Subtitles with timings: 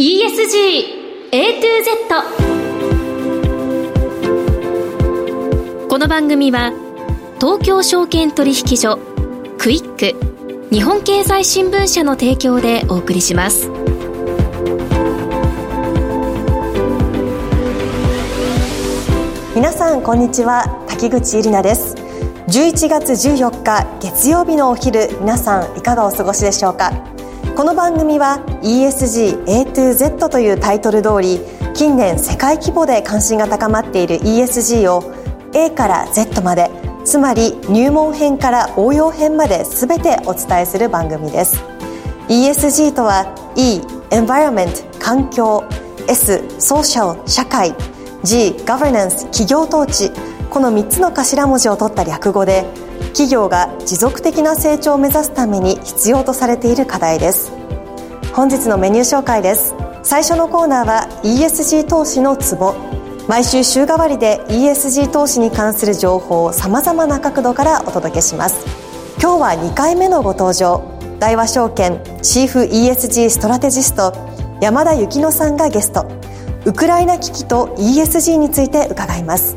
[0.00, 2.08] ESG A to Z
[5.86, 6.72] この番組は
[7.38, 8.98] 東京証券取引所
[9.58, 10.14] クイック
[10.74, 13.68] 日本経済新聞社の提供でお送りします。
[19.54, 20.82] 皆さんこんにちは。
[20.88, 21.94] 滝口ゆりなです。
[22.48, 27.11] 11月14日月曜日のお昼皆さんいかがお過ごしでしょうか？
[27.54, 31.38] この番組は ESG A to Z というタイトル通り
[31.74, 35.12] 近年世界規模で関心が高まっている ESG を
[35.52, 36.70] A から Z まで
[37.04, 41.62] つまり入門編から応用編まで全てお伝えする番組です。
[42.28, 45.62] ESG とは E Environment 環境
[46.08, 47.74] S Social 社会
[48.22, 50.10] G Governance 企業統治
[50.52, 52.66] この3つの頭文字を取った略語で
[53.14, 57.52] 企業が持続的な成長を目指すために必要とされている課題です。
[58.34, 59.74] 本日のメニュー紹介です。
[60.02, 62.74] 最初のコーナーは ESG 投資のツボ。
[63.28, 68.66] 毎週週替わりで ESG 投資に関する情報をさまざまな角度からお届けします。
[69.22, 70.82] 今日は2回目のご登場。
[71.18, 74.12] 大和証券チーフ ESG ストラテジスト
[74.60, 76.06] 山田幸乃さんがゲスト。
[76.66, 79.56] ウクライナ危機と ESG について伺います。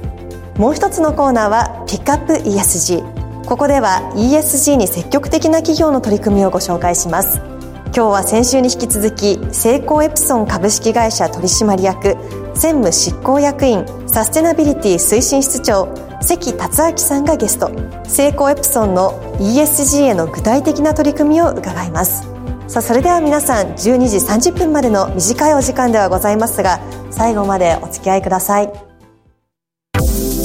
[0.58, 7.40] もう一つのコーナーはピックアップ ESG ここでは ESG に積極的な企業の取り組みをご紹介します。
[7.86, 12.18] 今日は先週に引き続きセイコーエプソン株式会社取締役
[12.56, 17.72] 専務執行役員サステナビリティ推進室長関達明さんがゲスト。
[18.08, 22.24] セイコーエプソンの ESG への具体的な取り組みを伺います。
[22.68, 26.80] さあそれでは皆さん12時30分までの短いお時間ではございますが
[27.12, 28.95] 最後までお付き合いください。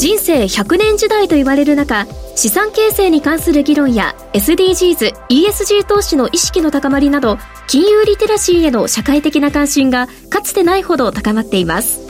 [0.00, 12.00] 人生100年時代と言われる中資産形成に関する議論や SDGs、ESG 投資の意識の高まりなど金融リテラシーへの社会的な関心がかつてないほど高まっています。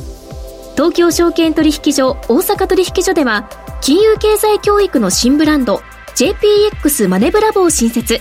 [0.77, 5.83] 東京証券取引所大阪取引所では金融経済教育の新ブランド
[6.15, 8.21] JPX マネブラボを新設。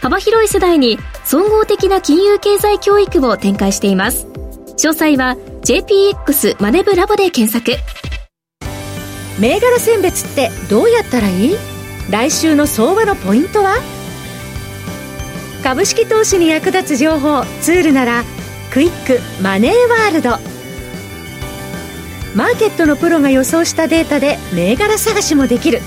[0.00, 4.26] 幅広い世代に総合的な金融経済教育を展開しています。
[4.78, 5.36] 詳細は
[5.66, 7.78] JPX マネブラボで検索。
[9.38, 11.56] 銘柄選別ってどうやったらいい？
[12.10, 13.76] 来週の相場のポイントは？
[15.62, 18.24] 株式投資に役立つ情報ツールなら
[18.72, 20.30] クイックマネーワールド。
[22.34, 25.80] マーケットのプロが予想したデータで銘柄探しもできる。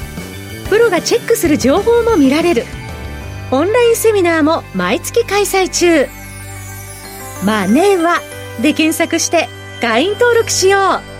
[0.69, 2.65] プロがチェックする情報も見られる。
[3.51, 6.07] オンラインセミナーも毎月開催中。
[7.45, 8.21] マネーは
[8.61, 9.49] で検索して
[9.81, 11.14] 会員登録しよう。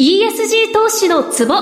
[0.00, 1.54] ESG 投資のツボ。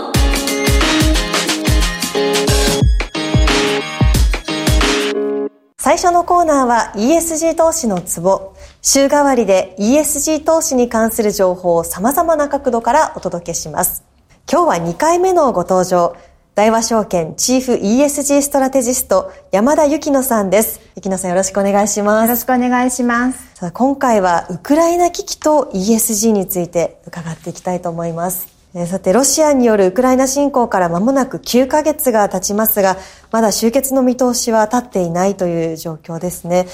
[5.79, 8.53] 最初のコーナーは ESG 投資のツボ。
[8.83, 14.05] 週替わりで ESG 投資に関する情報を様々な角度からお届けします。
[14.53, 16.15] 今日は2回目のご登場。
[16.56, 20.81] 大和証券チーフ ESG ストラテジスト山田幸乃さんです。
[20.94, 22.25] 幸乃さんよろしくお願いします。
[22.25, 23.56] よろしくお願いします。
[23.56, 28.49] さあ今回はウクライナ危機と ESG について伺っていきたいと思います。
[28.87, 32.97] さて、ロシアによるウクライナ侵攻から間もなく9ヶ月が経ちますが、
[33.31, 36.67] まだ終結の見通しは立っていないという状況ですね。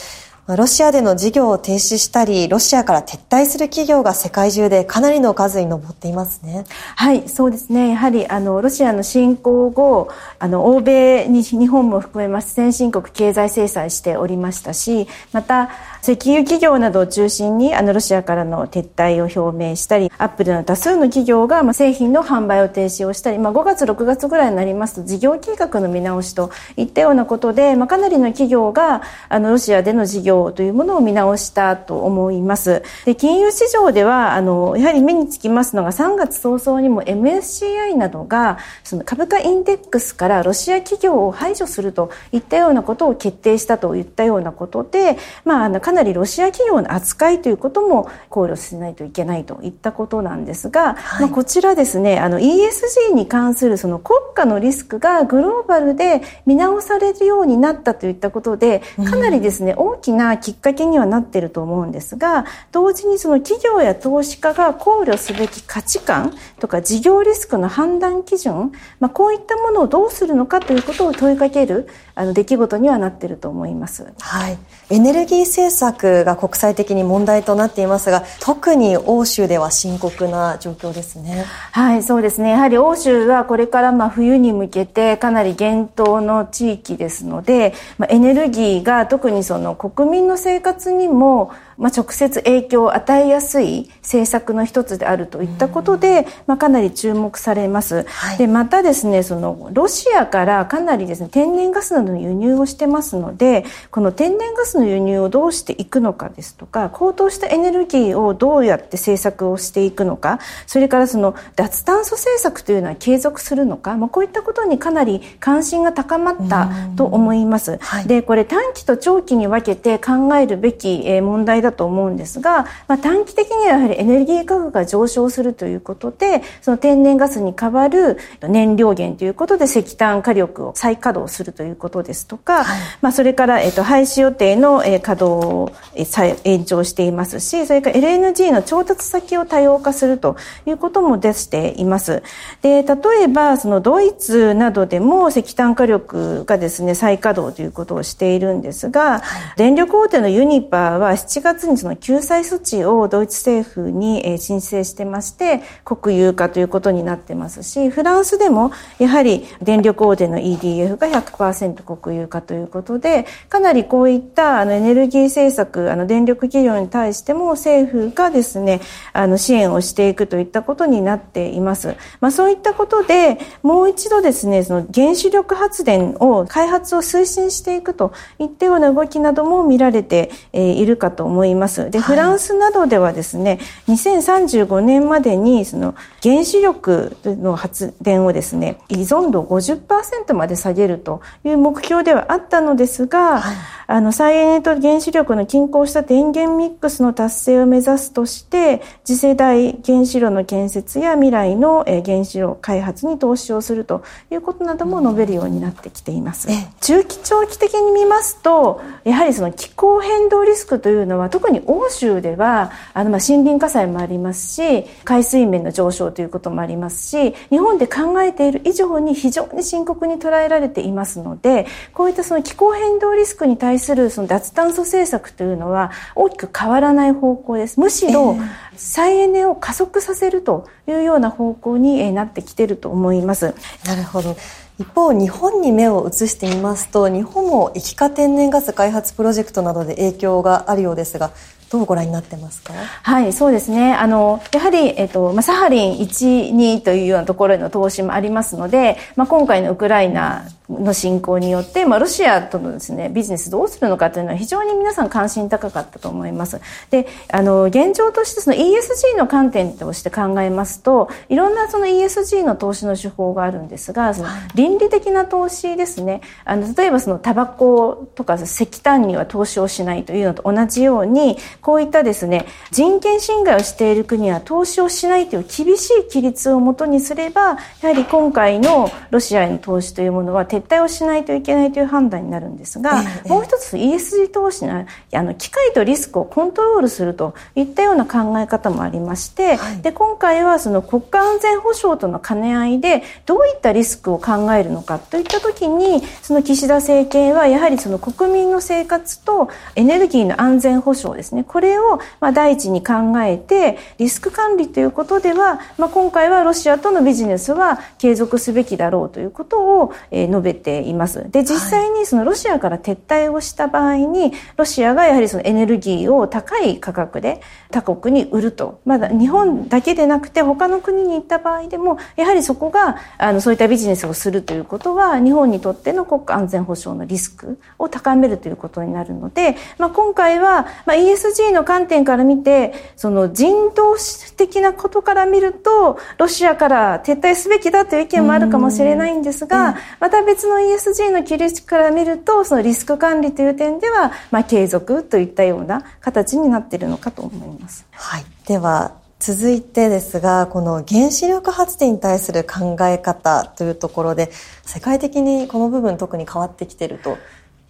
[0.48, 6.64] ロシアでの事業を停止したり、ロシアから撤退する企業が世界中でかなりの数に上っていますね。
[6.96, 7.90] はい、そうですね。
[7.90, 10.08] やはり、あの、ロシアの侵攻後、
[10.40, 15.70] あの、欧米に日本も含めます先進国経済制裁しておりましたし、また、
[16.02, 32.82] 石油企業などを中心に、あの、ロシアからの撤退を表明したり、アップルの多数の企業が、まあ、製品の販売を停止をしたり、まあ、5月、6月ぐらいになりますと、事業計画の見直しといったようなことで、まあ、かなりの企業が、あの、ロシアでの事業というものを見直したと思います。
[33.04, 74.12] で、金融市場では、あの、やはり目につきますのが、3月早々にも MSCI などが、その株価インデックスからロシア企業を排除するといったようなことを決定したといったようなことで、まあ、あの、かなりロシア企業の扱いということも考慮しないといけないといったことなんですが、はい、まあ、こちらですね、あの ESG に関するその国家のリスクがグローバルで見直されるようになったといったことで、かなりですね、うん、大きなきっかけにはなっていると思うんですが、同時にその企業や投資家が考慮すべき価値観とか事業リスクの判断基準、まあ、こういったものをどうするのかということを問いかけるあの出来事にはなっていると思います。
[74.20, 74.58] はい。
[74.90, 81.44] エネルギー政策策が国際的に問題となっていますが、特に欧州では深刻な状況ですね。
[81.72, 82.50] はい、そうですね。
[82.50, 136.04] やはり欧州はこれからまあ冬に向けてかなり厳冬の地域ですので、まあ、エネルギーが特にその国民の生活にもまあ、直接影響を与えやすい政策の一つであるといったことで、まあ、かなり注目されます、はい、でまたですねそのロシアからかなりですね天然ガスなどの輸入をしてますのでこの天然ガスの輸入をどうしていくのかですとか高騰したエネルギーをどうやって政策をしていくのかそれからその脱炭素政策というのは継続するのか、まあ、こういったことにかなり関心が高まったと思います、はい、でこれ短期と長期に分けて考えるべき問題だと思うんですが、まあ、短期的にはやはりエネルギー価格が上昇するということでその天然ガスに代わる燃料源ということで石炭火力を再稼働するということですとか、はい、まあ、それから、えっと、廃止予定の、え稼働を、え
[136.44, 140.36] 延長していますしそれから LNG の調達先を多様化すると
[140.66, 142.22] いうことも出しています。
[142.62, 168.80] で例えばそのドイツなどでも石炭火力がですね再稼働ということをしているんですが、はい、電力大手のユニパーは7月にその救済措置をドイツ政府に申請してまして国有化ということになってますしフランスでもやはり電力大手の EDF が100%国有化ということでかなりこういったあのエネルギー政策あの電力企業に対しても政府がですね
[169.12, 171.96] あの支援をしていくといったことになっています。
[172.20, 181.41] まあ、そういったことでもう一度ですねその原子力発電を開発を推進していくといったような動きなども見られているかと思います。
[181.90, 183.58] で、フランスなどではですね、
[183.88, 193.56] 2035年までにその原子力の発電をですね、依存度50%まで下げるという目標ではあったのですが、はい、
[193.86, 206.48] あの、再エネと原子力の均衡した電源ミックスの達成を目指すとして、次世代原子炉の建設や未来の原子炉開発に投資をするということなども述べるようになってきています。
[206.80, 227.80] 中期長期的に見ますと、やはりその気候変動リスクというのは特に欧州ではあのまあ森林火災もありますし海水面の上昇ということもありますし日本で考えている以上に非常に深刻に捉えられていますのでこういったその気候変動リスクに対するその脱炭素政策というのは大きく変わらない方向です。
[227.80, 228.36] むしろ
[228.76, 233.54] 再エネを加速させるというような方向になってきていると思います。
[233.86, 234.36] なるほど
[234.78, 241.30] 一方日本に目を移してみますと日本も液化天然ガス開発プロジェクトなどで影響があるようですが
[241.72, 242.74] どうご覧になってますか？
[242.74, 243.94] はいそうですね。
[243.94, 256.60] あのやはり、えっとまあ、サハリン1、2というようなところへの投資もありますので、まあ、今回のウクライナの侵攻によって、まあ、ロシアとのですねビジネスどうするのかというのは非常に皆さん関心高かったと思います。
[256.90, 266.20] であの現状としてその ESG の観点として考えますといろんなその ESG の投資の手法があるんですがその倫理的な投資ですね。
[266.44, 311.30] あの例えばそのタバコとか石炭には投資をしないというのと同じようにこういったですね人権侵害をしている国は投資をしないという厳しい規律をもとにすればやはり今回のロシアへの投資というものは撤退をしないといけないという判断になるんですが、ええ、もう一つ ESG 投資のあの機会とリスクをコントロールするといったような考え方もありまして、はい、で今回はその国家安全保障との兼ね合いでどういったリスクを考えるのかといった時にその岸田政権はやはりその国民の生活とエネルギーの安全保障ですねこれをまあ第一に考えてリスク管理ということでは、まあ、今回はロシアとのビジネスは継続すべきだろうということを、え述べています。
[311.30, 333.96] で実際にそのロシアから撤退をした場合にロシアがやはりそのエネルギーを高い価格で他国に売るとまだ日本だけでなくて他の国に行った場合でもやはりそこがあのそういったビジネスをするということは日本にとっての国家安全保障のリスクを高めるということになるので、まあ、今回は、まあ、ESG の観点から見てその人道
[334.36, 347.61] 的なことから見るとロシアから撤退すべきだという意見もあるかもしれないんですが、また別の ESG の切り口から見るとそのリスク管理という点では、まあ、継続といったような形になっているのかと思います。
[347.92, 354.32] はい、では続いてですがこの原子力発電に対する考え方というところで
[354.64, 357.18] 世界的にこの部分特に変わってきていると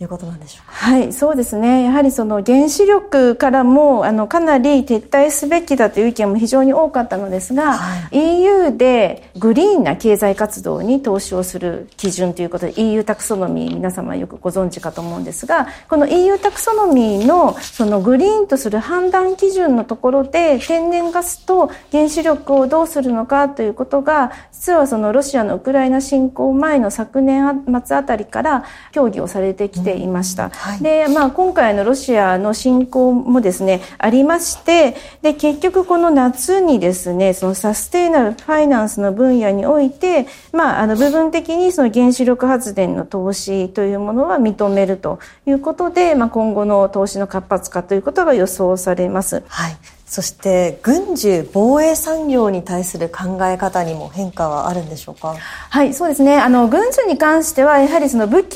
[0.02, 0.72] いうことなんでしょうか？
[0.72, 1.84] はい、そうですね。
[1.84, 30.50] やはりその原子力からもあのかなり撤退すべきだという意見も非常に多かったのですが、はい、EU でグリーンな経済活動に投資をする基準ということで EU タクソノミー皆様よくご存知かと思うんですが、この EU タクソノミーのそのグリーンとする判断基準のところで天然ガスと原子力をどうするのかということが実はそのロシアのウクライナ侵攻前の昨年末あたりから協議をされてきてていました。
[30.50, 49.42] はい、で、まあ今回のロシアの侵攻もですね、ありまして、で、結局この夏にですね、そのサステイナブルファイナンスの分野において、まあ、あの部分的にその原子力発電の投資というものは認めるということで、まあ今後の投資の活発化ということが予想されます。
[49.48, 49.76] はい。
[50.12, 55.34] そして軍需防衛産業に対する考え方にも変化はあるんでしょうか？
[55.70, 56.36] はいそうですね。
[56.36, 58.54] あの軍需に関してはやはりその武器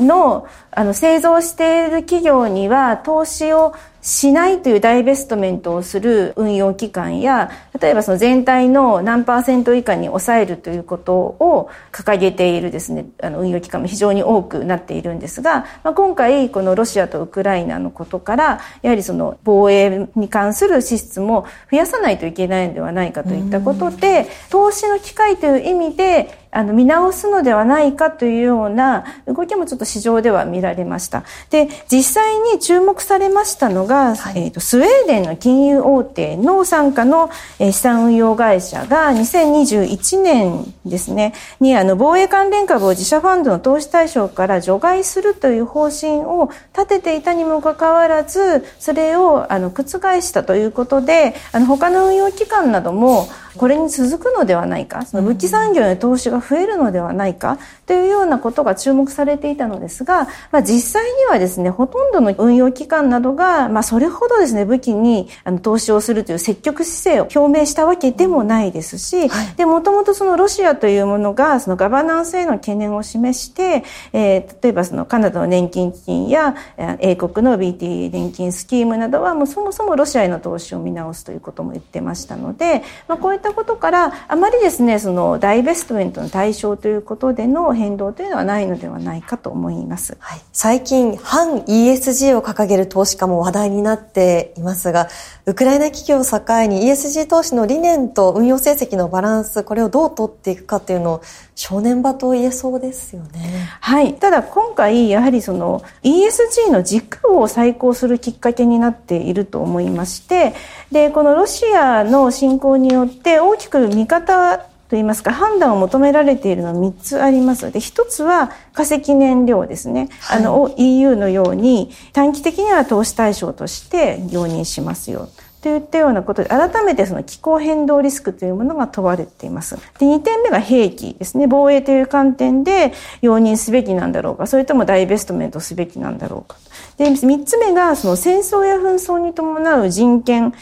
[0.00, 3.74] のあの製造している企業には投資を
[4.08, 31.24] しないというダイベストメントをする運用機関や、例えばその全体の何パーセント以下に抑えるということを掲げているですね、あの運用機関も非常に多くなっているんですが、まあ、今回このロシアとウクライナのことから、やはりその防衛に関する支出も増やさないといけないのではないかといったことで、投資の機会という意味で、あの見直すのではないかというような動きもちょっと市場では見られました。
[31.50, 49.84] で、実際に注目されましたのが、はい、えーと、スウェーデンの金融大手の傘下の、えー、資産運用会社が2021年ですね、にあの防衛関連株を自社ファンドの投資対象から除外するという方針を立てていたにもかかわらず、それをあの覆
[50.20, 53.28] したということで、あの他の運用機関なども
[53.58, 57.58] これに続くのではないか、その武器産業への投資が増えるのではないか？
[57.86, 76.54] というようなことが注目されていたのですが、まあ、実際にはですね、ほとんどの運用機関などが、まあ、それほどですね、武器にあの投資をするという積極姿勢を表明したわけでもないですし、もともとそのロシアというものが、そのガバナンスへの懸念を示して、えー、例えばそのカナダの年金基金や
[77.00, 95.08] 英国の BT 年金スキームなどは、もうそもそもロシアへの投資を見直すということも言ってましたので、まあ、こういったったことからあまりですねそのダイベストメントの対象ということでの変動というのはないのではないかと思います、はい、最近反 ESG を掲げる投資家も話題になっていますが
[95.46, 101.22] ウクライナ企業を境に ESG 投資の理念と運用成績のバランスこれをどう取っていくかというのを
[101.58, 103.68] 正念場と言えそうですよね。
[103.80, 104.14] はい。
[104.14, 110.54] ただ今回やはりその ESG の軸を再考するきっかけになっていると思いまして、
[110.92, 117.72] で、このロシアの侵攻によって大きく見方といいますか判断を求められているのは3つあります。
[117.72, 120.10] で、1つは化石燃料ですね。
[120.20, 125.28] はい、あの、EU のように短期的には投資対象として容認しますよ。
[125.60, 129.76] といったようなことで、改めてその気候変動リスクというものが問われています。
[129.98, 131.46] で、2点目が兵器ですね。
[131.46, 136.56] 防衛という観点で容認すべきなんだろうか、それともダイベストメントすべきなんだろうか。
[136.96, 140.52] で、3つ目がその戦争や紛争に伴う人権、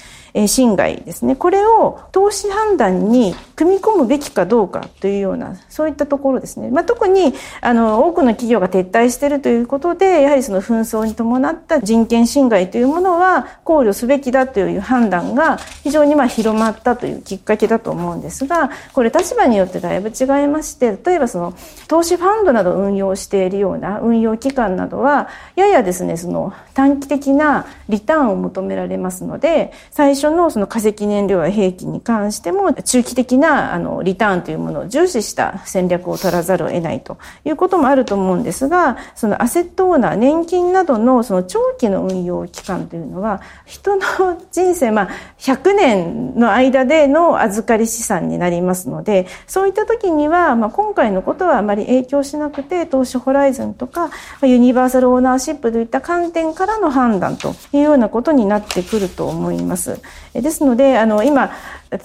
[0.47, 1.35] 侵害ですね。
[1.35, 6.71] これを投資判断に組み込むべきかどうかというような、そういったところですね。
[6.71, 21.55] まあ、特に、あの、多くの企業が撤退しているということで、やはりその紛争に伴った人権侵害というものは考慮すべきだという判断が非常にま広まったというきっかけだと思うんですが、これ立場によってだいぶ違いまして、例えばその
[21.89, 44.03] 投資ファンドなど運用しているような運用機関などは、ややですね、その短期的なリターンを求められますので、最初のその化石燃料や兵器に関しても中期的なあのリターンというものを重視した戦略を取らざるを得ないということもあると思うんですが、そのアセットオーナー、年金などのその長期の運用期間というのは、人の
[44.53, 54.11] 人生、まあ、100年の間での預かり資産になりますので、そういった時には、まあ、今回のことはあまり影響しなくて、投資ホライズンとか、
[54.43, 60.01] ユニバーサルオーナーシップといった観点からの判断というようなことになってくると思います。
[60.33, 61.51] ですので、あの、今、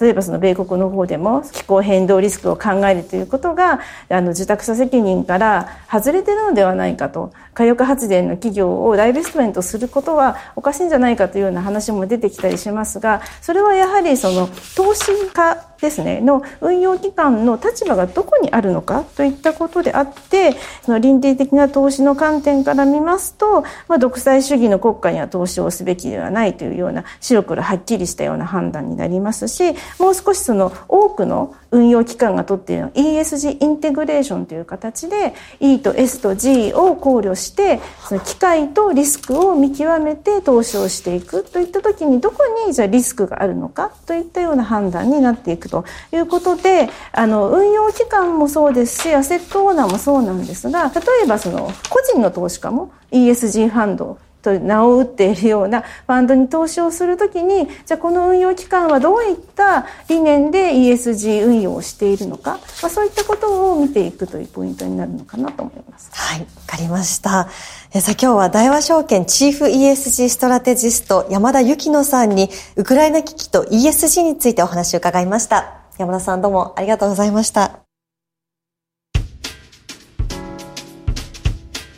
[0.00, 66.10] 例えばその米国の方でも気候変動リスクを考えるということが、あの、受託者責任から外れてるのではないかと、火力発電の企業をダイベストメントすることはおかしいんじゃないかというような話も出てきたりしますが、それはやはりその投資家ですね、の運用機関の立場がどこにあるのかといったことであって、その倫理的な投資の観点から見ますと、まあ、独裁主義の国家には投資をすべきではないというような白黒はっきりしたような判断になりますし、もう少しその多くの運用機関が取っているのは ESG インテグレーションという形で E と S と G を考慮してその機会とリスクを見極めて投資をしていくといった時にどこにじゃリスクがあるのかといったような判断になっていくということであの運用機関もそうですしアセットオーナーもそうなんですが例えばその個人の投資家も ESG ファンドと名を打っているようなファンドに投資をするときに、じゃあこの運用機関はどういった理念で ESG 運用をしているのか、まあ、そういったことを見ていくというポイントになるのかなと思います。
[66.12, 67.48] はい、わかりました。
[67.94, 75.74] えさあ今日は大和証券チーフ ESG ストラテジスト山田幸乃さんにウクライナ危機と ESG についてお話を伺いました。
[75.98, 77.80] 山田さんどうもありがとうございました。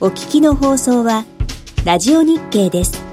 [0.01, 1.25] お聞きの放送は
[1.85, 3.04] ラジオ日経です。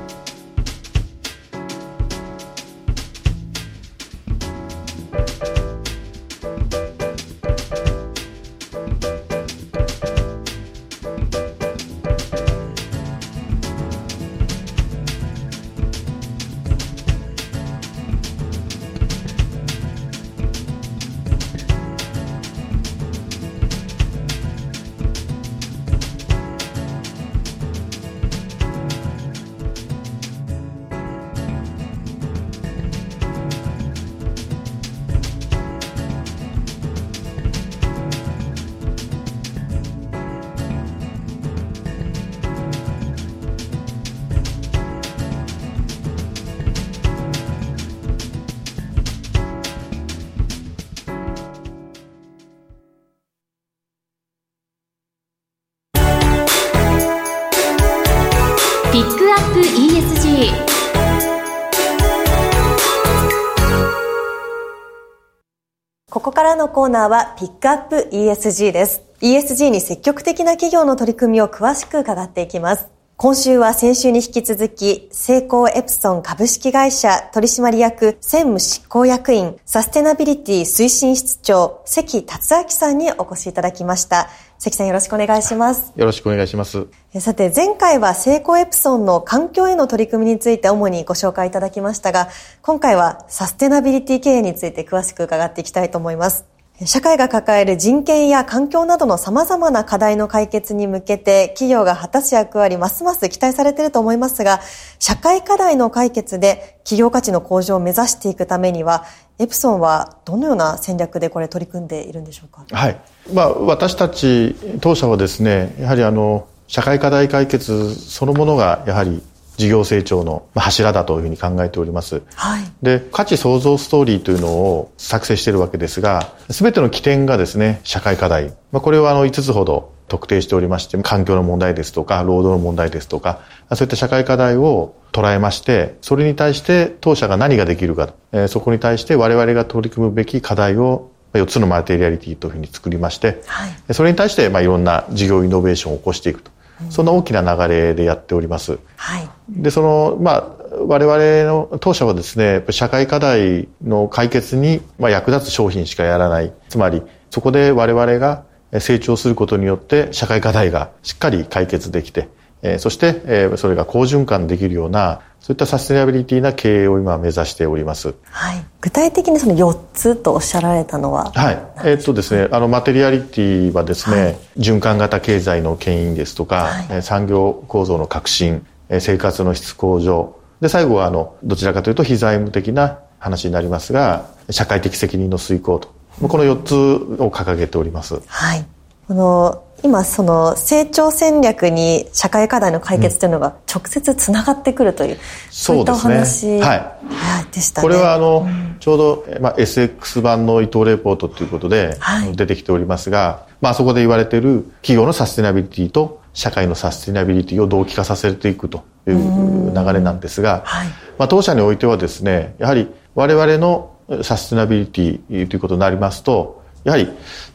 [66.11, 69.01] ここからのコーナーはピックアップ ESG です。
[69.21, 72.87] ESG に積極的な企業の取り組みを詳しく伺っていきます。
[73.15, 84.27] 今週は先週に引き続き、成功エプソン株式会社取締役専務執行役員サステナビリティ推進室長関達明さんにお越しいただきました。
[84.61, 85.91] 関さんよろしくお願いします。
[85.95, 86.85] よろしくお願いします。
[87.19, 92.29] さて、前回は成功エプソンの環境への取り組みについて主にご紹介いただきましたが、
[92.61, 96.45] 今回はサステナビリティ経営について詳しく伺っていきたいと思います。
[96.85, 104.61] 社会が抱える人権や環境などの様々な課題の解決に向けて企業が果たす役割ますます期待されていると思いますが、
[104.97, 109.05] 社会課題の解決で企業価値の向上を目指していくためには、
[109.37, 112.65] エプソンはどのような戦略でこれ取り組んでいるんでしょうか？
[112.71, 112.99] はい。
[113.31, 119.21] まあ私たち当社はですね、やはりあの社会課題解決そのものがやはり
[119.61, 122.23] 事業成長の柱だというふうに考えております。
[122.33, 122.63] はい。
[122.81, 128.55] で、価値創造ストーリーというのを作成しているわけですが、すべての起点がですね、社会課題。
[128.71, 133.41] まあ、これはあの5つほど特定しておりまして、環境の問題ですとか、労働の問題ですとか、
[133.73, 146.51] そういった社会課題を捉えまして、それに対して当社が何ができるか、えー、そこに対して我々が取り組むべき課題を4つのマテリアリティというふうに作りまして、はい、それに対してまあいろんな事業イノベーションを起こしていくと。
[146.89, 148.79] そんな大きな流れでやっております。
[148.95, 149.29] はい。
[149.49, 156.53] で、その、まあ、我々の当社はですね、社会課題の解決に、まあ、役立つ商品しかやらない。
[156.69, 158.43] つまり、そこで我々が
[158.79, 162.29] 成長することによって社会課題がしっかり解決できて、
[162.61, 168.13] えー、そして、えー、それが好循環できるような、そういったサステナビリティな経営を今目指しております。
[168.29, 168.63] はい。
[168.79, 171.31] 具体的にその4つとおっしゃられたのは？
[171.31, 171.55] はい。
[171.83, 178.65] えー、っとですね、あの、マテリアリティはですね、はい、循環型経済の牽引ですとか、はい、産業構造の革新、
[178.99, 185.89] 生活の質向上、で、最後は、あの、どちらかというと非財務的な話になりますが、社会的責任の遂行と。
[186.21, 188.21] この4つを掲げております。
[188.27, 188.65] はい。
[189.11, 195.19] この今その成長戦略に社会課題の解決というのが直接つながってくるという、うん、
[195.49, 197.83] そういったお話、ね、はい、でしたね。
[197.89, 213.91] これはあの、うん、ちょうど、まあ、SX 版の伊藤レポートということで、はい、出てきておりますが、まあそこで言われている企業のサステナビリティと社会のサステナビリティを同期化させていくという流れなんですが、はい、まあ当社においてはですね、やはり我々の
[214.23, 217.09] サステナビリティということになりますと、やはり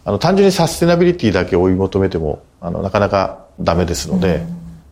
[0.04, 4.44] あの単純にサステナビリティだけ追い求めてもあのなかなかダメですので、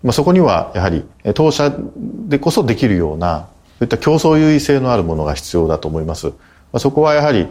[0.02, 1.74] まあ、そこにはやはり当社
[2.28, 6.28] でこそできるようなそういった競争優位性のあるものが必要だと思います。
[6.28, 6.32] ま
[6.74, 7.48] あ、そこはやはり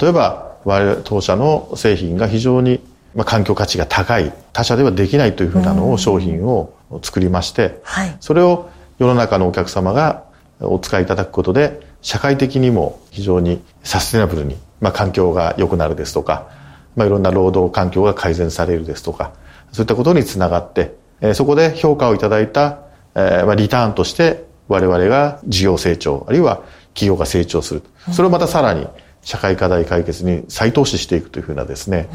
[0.00, 2.80] 例えば我々当社の製品が非常に
[3.16, 8.68] まあ、環境価値が高い他社ではできないというふうなのを商品を作りまして、はい、それを
[8.98, 10.24] 世の中のお客様が
[10.60, 16.48] お使いいただくことで社会的にも非常にサステナブルにまあ、環境が良くなるですとか、
[16.96, 19.32] まあ、いろんな労働環境が改善されるですとか、
[19.72, 22.80] そういったことにつながって、えー、そこで評価をいただいた、
[23.14, 26.62] えー、まあ、リターンとして我々が事業成長、あるいは
[26.94, 27.82] 企業が成長する。
[28.12, 28.86] それをまたさらに
[29.22, 32.08] 社会課題解決に再投資していくというふうなですね、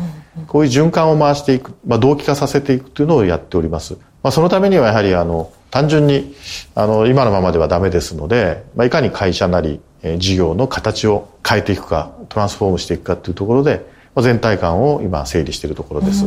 [0.47, 3.97] こういう循環を回していく、まあ、同期化させていくというのをやっております。
[4.23, 6.35] まあ、そのためにはやはりあの、単純に
[6.75, 9.79] あの今のままではダメですので、まあ、いかに会社なり
[10.17, 13.85] 事業の形を変えていくかトランスフォームしていくかというところで
[14.17, 16.25] 全体感を今整理しているところです。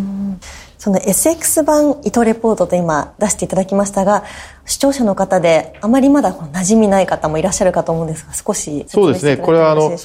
[0.79, 4.25] その SX 版伊藤レポートと今出していただきましたが
[4.67, 9.37] 視聴者の方であまりまだ馴染みない方もいらっしゃるかと思うんですが少しそうですね。
[9.37, 9.97] これはあの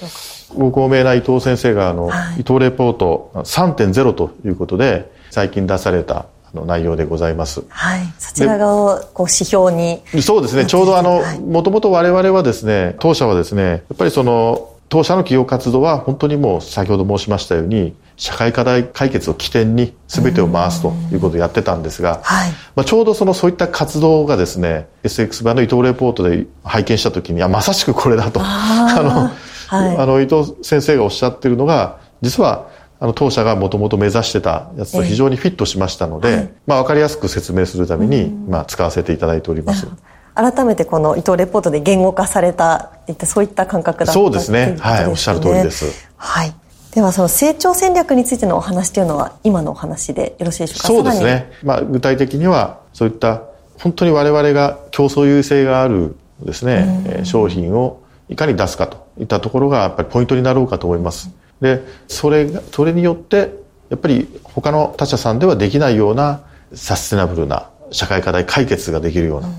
[0.56, 7.64] ご高名な伊藤先生があの、はい、伊藤レポート3.0ということで最近出されたの内容でございます。
[7.70, 8.14] はい。
[8.18, 8.66] そちらが
[9.14, 10.02] こう指標に。
[10.22, 10.66] そうですね。
[10.66, 28.42] ちょうどあの、もともと我々はですね、当社はですね、やっぱりその、当社の企業活動は本当にもう先ほど申しましたように、社会課題解決を起点に全てを回すということをやってたんですが、はい、まあ、ちょうどそのそういった活動がですね、SX 版の伊藤レポートで拝見したときに、あ、まさしくこれだと。
[28.44, 29.32] あ
[29.72, 32.68] の、はい、あの、伊藤先生がおっしゃってるのが、実は
[33.00, 39.88] あの当社がもともと目指してたやつと非常にフィットしましたので、えーはい、まあ、分かりやすく説明するために、まあ、使わせていただいております。
[40.36, 42.92] 改めてこの伊藤レポートで言語化された
[43.26, 46.08] そういった感覚だったそうですね、はい、おっしゃる通りです。
[46.16, 46.54] はい。
[46.94, 50.88] ではその成長戦略についてのお話というのは今のお話でよろしいでしょうか？
[50.88, 51.52] そうですね。
[51.64, 53.44] まあ、具体的にはそういった
[53.78, 61.30] 本当に我々が競争優位性があるですね、商品をいかに出すかといったところがやっぱりポイントになろうかと思います。
[61.62, 63.54] で、それが、それによって、
[63.90, 66.42] やっぱり他の他社さんではできないような
[66.74, 69.50] サステナブルな社会課題解決ができるような、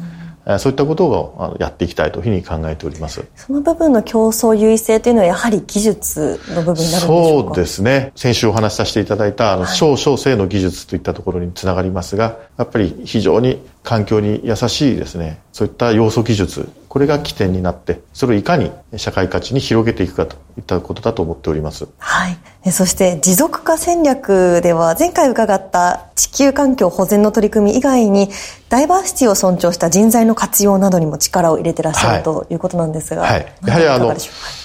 [0.54, 3.24] うん、そういったことをやっていきたいというふうに考えております。
[3.34, 7.48] その部分の競争優位性というのはやはり技術の部分になるんでしょうか？
[7.48, 8.12] そうですね。
[8.14, 13.60] 先週お話しさせていただいた、あの、少々性の技術といったところにつながりますが、やっぱり非常に
[13.90, 21.88] 環境に優しいですね、そういった要素技術、これが起点になって、それをいかに社会価値に広げていくかといったことだと思っております。
[21.98, 22.70] はい。
[22.70, 28.30] そして持続化戦略では、前回伺った地球環境保全の取り組み以外に、
[28.68, 33.52] ダイバーシティを尊重した人材の活用などにも力を入れてらっしゃる、ということなんですが、はい。
[33.66, 34.14] やはりあの、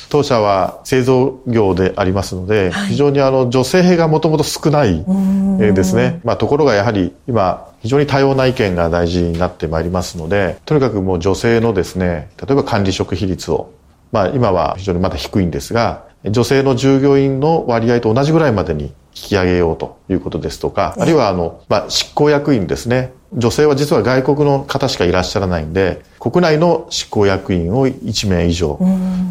[0.09, 5.03] 当社は製造業でありますので、はい、非常にあの女性がもともと少ない
[5.57, 6.21] ですね。
[6.23, 13.71] まあ、ところがやはり今非常に多様な意見が大事になってまいりますので、とにかくもう女性のですね、例えば管理職比率を、
[14.11, 23.13] まあ今は非常にまだ低いんですが、女性の従業員の割合と同じぐらいまでに引き上げようということですとか、あるいはあの、まあ、執行役員ですね。
[23.33, 28.79] 女性は実は外国の方しかいらっしゃらないんで、国内の執行役員を1名以上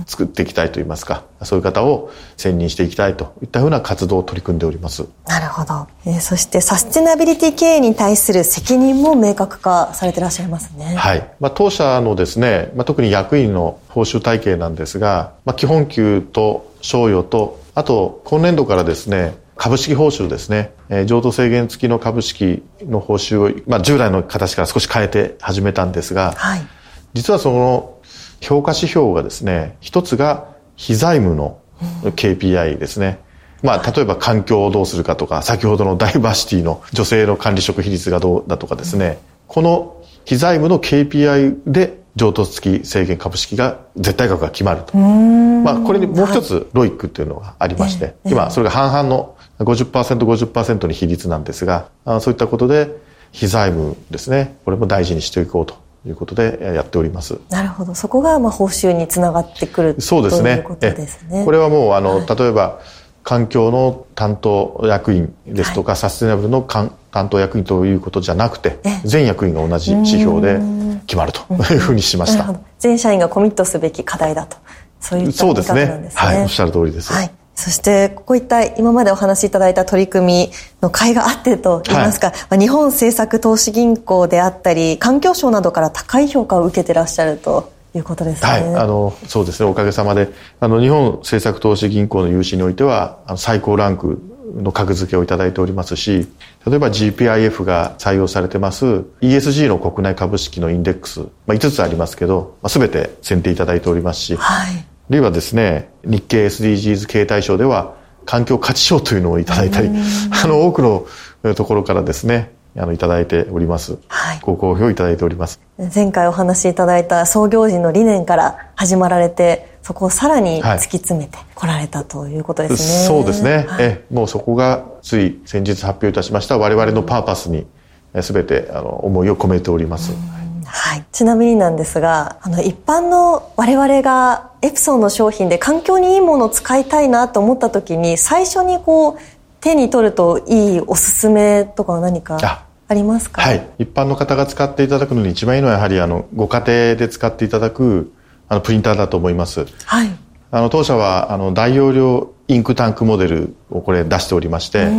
[0.06, 5.04] 作っていきたいといいますか、そういう方を選任していきたいといったふうな活動を取り組んでおります。
[5.26, 5.88] なるほど。
[6.06, 10.94] えー、そしてサステナビリティ経営に対する責任も明確化されていらっしゃいますね。
[10.94, 11.28] はい。
[11.40, 26.66] まあ、当社のですね、まあ、特に役員の報酬体系なんですが、まあ、基本給と賞与と、あと今年度からですね、株式報酬ですね、えー、譲渡制限付きの株式の報酬を、まあ、従来の形から少し変えて始めたんですが、はい、
[27.14, 27.98] 実はその
[28.40, 31.60] 評価指標がですね、一つが非財務の
[32.02, 33.20] KPI ですね。
[33.62, 44.96] うん、まあ、例えば環境をどうするかとか、先ほどのダイバーシティの女性の管理職比率がどうだとかですね、うん、この非財務の KPI で譲渡付き制限株式が絶対額が決まると。
[44.96, 51.88] まあ、これにもう一つロイックっていうのがありまして、今それが半々の 50%50% に比率なんですが、
[52.20, 52.94] そういったことで
[53.32, 57.38] 非財務ですね、これも大事にしていこうということでやっております。
[57.50, 57.94] なるほど。
[57.94, 60.56] そこがまあ報酬につながってくるそうですね。
[60.56, 61.44] ということですね。
[61.44, 62.80] これはもうあの、はい、例えば
[63.22, 66.90] 環境の担当役員ですとか、はい、サステナブルの担
[67.30, 70.60] 当役員ということじゃなくて、全役員が同じ指標で
[71.06, 71.40] 決まると
[71.72, 72.54] いうふうにしました。
[72.78, 74.56] 全社員がコミットすべき課題だと。
[75.00, 76.22] そういった見方なんですね。
[76.22, 77.12] はい、おっしゃる通りです。
[77.12, 80.50] はいそして、こういった今までお話しいただいた取り組み
[80.82, 88.50] の甲斐があってと言いますか、はい、日本政策投資銀行であったり、環境省などから高い評価を受けてらっしゃるということですね。
[88.50, 94.20] はい、あの、そうですね、おかげさまで、あの、日本政策投資銀行の融資においては、最高ランク
[94.56, 96.28] の格付けをいただいておりますし、
[96.66, 113.98] 例えば GPIF が採用されてます ESG の国内株式のインデックス、まあ、5つありますけど、まあ、全て選定いただいておりますし、はいあるいはですね、日経 SDGs 経済賞では環境価値賞というのをいただいたり、あの、多くのところからですね、あの、いただいております。
[114.08, 114.40] はい。
[114.40, 115.60] ご好評いただいております。
[115.94, 122.98] 前回お話しいただいた創業時の理念から始まられて、そこをさらに突き詰めてこられたということですね。
[122.98, 123.66] はい、そうですね。
[123.68, 127.66] はい、え、もうそこがつい先日発表いたしました我々のパーパスに
[128.14, 130.12] 全てあの思いを込めております。
[130.12, 130.43] うん
[130.76, 131.04] はい。
[131.12, 139.18] ちなみになんですが、あの、一般の我々がエプソンの商品で環境にいいものを使いたいなと思った時に、最初にこう、
[139.60, 143.40] 手に取るといいおすすめとかは何かありますか？
[143.40, 143.66] はい。
[143.78, 148.12] 一般の方が使っていただくのに一番いいのはやはりあのご家庭で使っていただく
[148.48, 149.64] あのプリンターだと思います。
[149.86, 150.10] はい。
[150.50, 154.90] あの当社はあの大容量インクタンクモデルをこれ出しておりまして、は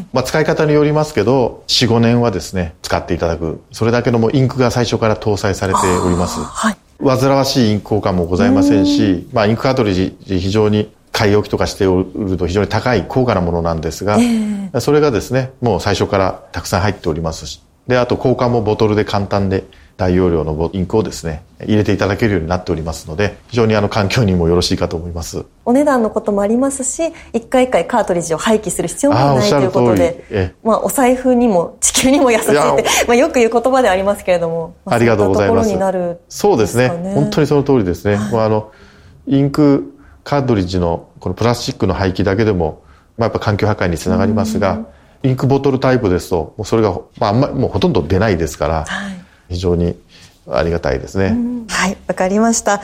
[0.00, 0.06] い。
[0.12, 3.62] まあ、使い方によりますけど45年はですね使っていただく。
[3.72, 6.40] それだけのもうインクが最初から搭載されております。
[6.40, 6.76] はい。
[7.04, 14.18] 煩わしいインク交換もございませんし、まあ、インクカートリッジ非常に買い置きとかしておると非常に高い高価なものなんですが、
[14.80, 17.62] それがですねもう最初からたくさん入っておりますし。
[17.86, 19.64] であと交換もボトルで簡単で
[19.96, 25.44] 大容量のボインクをですね入れていただけるようになっておりますので非常にあの環境にもよろしいかと思います。
[25.64, 30.54] お値段のこともありますし一回一回カートリッジを廃棄する必要もないということでええ。
[30.64, 35.68] まあ、お財布にも地球にも優しいって まあ、よく言う言葉ではありますけれども、まありがとうございます。
[35.68, 36.88] そういったところになるそうですね。
[37.14, 38.70] 本当にその通りですね、もうあの
[39.26, 42.82] インクカートリッジのこのプラスチックの廃棄だけでも、
[43.16, 44.80] まあ、やっぱ環境破壊につながりますが、
[45.22, 49.23] インクボトルタイプですともうそれが、まあ、あんまもうほとんど出ないですから、はい
[49.54, 49.96] 非常に
[50.50, 51.36] ありがたいですね、
[51.68, 52.82] はい、わかりました。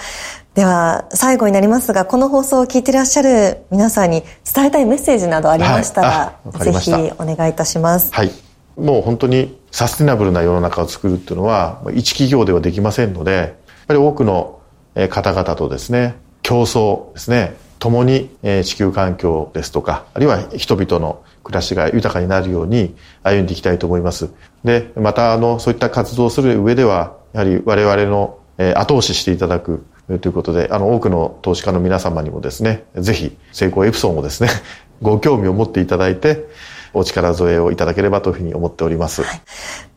[0.54, 6.09] では、最後になりますが、この放送を聞いていらっしゃる皆さんに伝えたいメッセージなどありましたら、
[6.44, 8.12] はいぜひお願いいたします。
[8.12, 8.30] はい。
[8.76, 13.50] もう本当にサステナブルな世の中を作るっていうのは、一企業ではできませんので、やっ
[13.88, 14.59] ぱり多くの
[14.94, 24.31] えー方々とですね、競争ですね、共にえー地球環境ですとか、あるいは人々の暮らしが豊かになるように歩んでいきたいと思います。
[24.64, 28.38] で、またあの、そういった活動をする上では、やはり我々の
[28.76, 29.85] 後押ししていただく
[30.20, 34.50] ということで、あの、多くの投資家の皆様にもですね、ぜひ、成功エプソンをですね、
[35.03, 36.46] ご興味を持っていただいて、
[36.92, 39.22] お力添えをいただければというふうに思っております。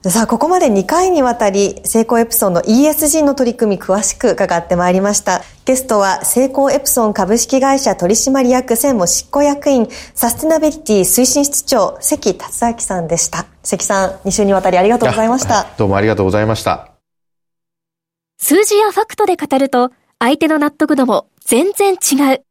[0.10, 5.41] さあ、ここまで2回にわたり、成功エプソンの ESG の取り組み詳しく伺ってまいりました。
[5.63, 13.45] ゲストは、成功エプソン株式会社取締役専務執行役員、サステナビリティ推進室長、関達明さんでした。
[13.63, 15.67] 関さん、2週にわたりありがとうございました。
[15.77, 16.89] どうもありがとうございました。
[18.39, 22.43] 数字やファクトで語ると、相手の納得度も全然違う。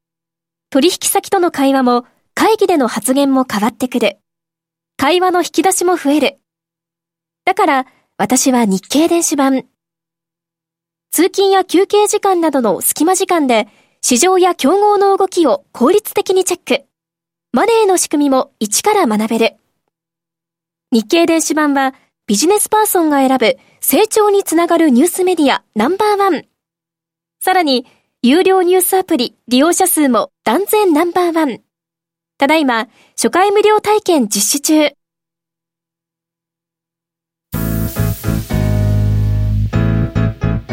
[0.71, 4.22] 取引先との会話も、会議での発言も変わってくる。
[5.03, 6.39] 会話の引き出しも増える。
[7.45, 7.87] だから、
[8.19, 9.65] 私は日経電子版。
[11.11, 13.67] 通勤や休憩時間などの隙間時間で、
[14.01, 16.85] 市場や競合の動きを効率的にチェック。
[17.51, 19.57] マネーの仕組みも一から学べる。
[20.93, 21.97] 日経電子版は、
[22.29, 26.45] ビジネスパーソンが選ぶ成長につながるニュースメディアナンバーワン。
[27.41, 27.87] さらに、
[28.23, 31.61] 有料ニュースアプリ利用者数も断然ナンバーワン。
[32.43, 34.91] ただいま、初回無料体験実施中。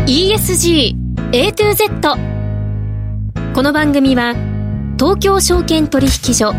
[0.08, 0.96] ESG
[1.32, 2.18] A to Z
[3.54, 4.34] この番組は
[4.98, 6.54] 東京証券取引所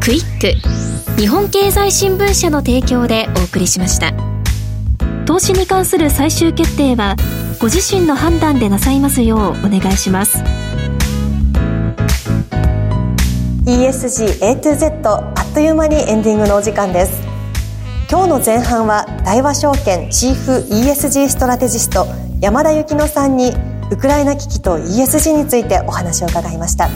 [0.00, 4.12] クイック日本経済新聞社の提供でお送りしました。
[5.26, 7.16] 投資に関する最終決定は
[7.58, 10.71] ご自身の判断でなさいますようお願いします。
[13.64, 17.22] ESG A to Z あっという間にエンディングのお時間です。
[18.10, 22.06] 今日の前半は大和証券チーフ ESG ストラテジスト
[22.40, 23.52] 山田幸乃さんに
[23.92, 26.88] ウクライナ危機と ESG についてお話を伺いました。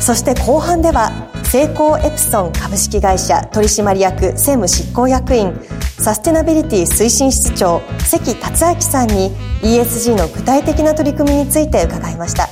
[0.00, 1.12] そして後半では
[1.44, 5.52] 成功エプソン株式会社取締役専務執行役員
[5.98, 12.48] サステナビリティ推進室長関達明さんに ESG の具体的な取り組みについて伺いました。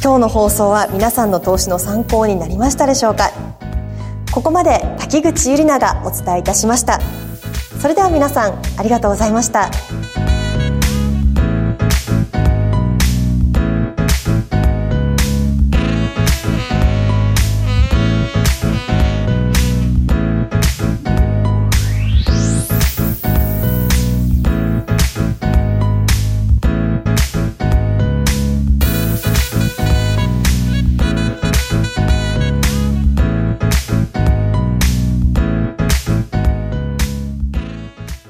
[0.00, 3.30] 今日の放送は皆さんの投資の参考になりましたでしょうか？
[4.32, 7.00] ここまで滝口ゆりながお伝えいたしました。
[7.80, 9.70] それでは皆さんありがとうございました。